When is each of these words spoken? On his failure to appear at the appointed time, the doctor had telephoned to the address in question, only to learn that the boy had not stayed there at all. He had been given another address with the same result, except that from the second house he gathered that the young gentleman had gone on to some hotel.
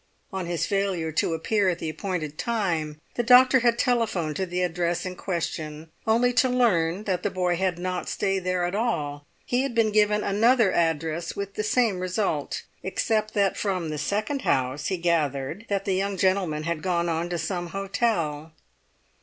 On 0.33 0.47
his 0.47 0.65
failure 0.65 1.11
to 1.11 1.35
appear 1.35 1.69
at 1.69 1.77
the 1.77 1.87
appointed 1.91 2.39
time, 2.39 2.99
the 3.13 3.21
doctor 3.21 3.59
had 3.59 3.77
telephoned 3.77 4.35
to 4.37 4.47
the 4.47 4.63
address 4.63 5.05
in 5.05 5.15
question, 5.15 5.91
only 6.07 6.33
to 6.33 6.49
learn 6.49 7.03
that 7.03 7.21
the 7.21 7.29
boy 7.29 7.55
had 7.55 7.77
not 7.77 8.09
stayed 8.09 8.39
there 8.43 8.65
at 8.65 8.73
all. 8.73 9.27
He 9.45 9.61
had 9.61 9.75
been 9.75 9.91
given 9.91 10.23
another 10.23 10.71
address 10.73 11.35
with 11.35 11.53
the 11.53 11.61
same 11.63 11.99
result, 11.99 12.63
except 12.81 13.35
that 13.35 13.55
from 13.57 13.89
the 13.89 13.99
second 13.99 14.41
house 14.41 14.87
he 14.87 14.97
gathered 14.97 15.67
that 15.69 15.85
the 15.85 15.93
young 15.93 16.17
gentleman 16.17 16.63
had 16.63 16.81
gone 16.81 17.07
on 17.07 17.29
to 17.29 17.37
some 17.37 17.67
hotel. 17.67 18.53